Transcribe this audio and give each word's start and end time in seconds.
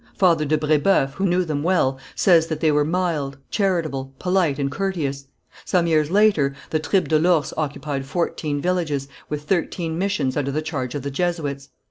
Father 0.15 0.45
de 0.45 0.57
Brébeuf, 0.57 1.11
who 1.11 1.27
knew 1.27 1.45
them 1.45 1.61
well, 1.61 1.99
says 2.15 2.47
that 2.47 2.59
they 2.59 2.71
were 2.71 2.83
mild, 2.83 3.37
charitable, 3.51 4.11
polite 4.17 4.57
and 4.57 4.71
courteous. 4.71 5.27
Some 5.63 5.85
years 5.85 6.09
later, 6.09 6.55
the 6.71 6.79
tribe 6.79 7.07
de 7.09 7.19
l'Ours 7.19 7.53
occupied 7.55 8.07
fourteen 8.07 8.59
villages, 8.59 9.07
with 9.29 9.43
thirteen 9.43 9.99
missions 9.99 10.35
under 10.35 10.49
the 10.49 10.63
charge 10.63 10.95
of 10.95 11.03
the 11.03 11.11
Jesuits. 11.11 11.69